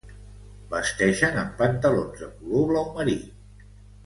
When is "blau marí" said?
2.73-3.19